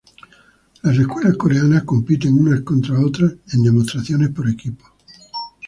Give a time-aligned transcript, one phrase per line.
[0.81, 4.91] Las escuelas coreanas compiten unas contra otras en demostraciones por equipos.